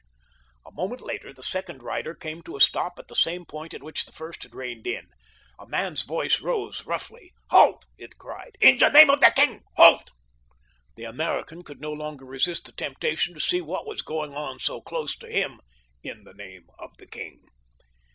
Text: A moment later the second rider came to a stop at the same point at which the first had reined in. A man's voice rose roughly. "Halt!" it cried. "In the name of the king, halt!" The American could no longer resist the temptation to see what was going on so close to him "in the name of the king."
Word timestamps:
A 0.65 0.71
moment 0.71 1.01
later 1.01 1.31
the 1.31 1.43
second 1.43 1.83
rider 1.83 2.15
came 2.15 2.41
to 2.41 2.55
a 2.55 2.59
stop 2.59 2.97
at 2.97 3.07
the 3.07 3.15
same 3.15 3.45
point 3.45 3.75
at 3.75 3.83
which 3.83 4.03
the 4.05 4.11
first 4.11 4.41
had 4.41 4.55
reined 4.55 4.87
in. 4.87 5.09
A 5.59 5.67
man's 5.67 6.01
voice 6.01 6.41
rose 6.41 6.87
roughly. 6.87 7.33
"Halt!" 7.51 7.85
it 7.99 8.17
cried. 8.17 8.55
"In 8.61 8.79
the 8.79 8.89
name 8.89 9.11
of 9.11 9.19
the 9.21 9.31
king, 9.35 9.61
halt!" 9.75 10.09
The 10.95 11.03
American 11.03 11.61
could 11.63 11.81
no 11.81 11.91
longer 11.93 12.25
resist 12.25 12.65
the 12.65 12.71
temptation 12.71 13.35
to 13.35 13.39
see 13.39 13.61
what 13.61 13.85
was 13.85 14.01
going 14.01 14.33
on 14.33 14.57
so 14.57 14.81
close 14.81 15.15
to 15.17 15.29
him 15.31 15.59
"in 16.01 16.23
the 16.23 16.33
name 16.33 16.65
of 16.79 16.89
the 16.97 17.05
king." 17.05 17.41